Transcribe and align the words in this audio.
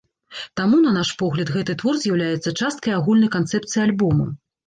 Таму, 0.59 0.77
на 0.85 0.93
наш 0.95 1.09
погляд, 1.21 1.51
гэты 1.57 1.75
твор 1.83 1.99
з'яўляецца 2.05 2.55
часткай 2.65 2.97
агульнай 2.99 3.31
канцэпцыі 3.39 3.81
альбома. 3.87 4.27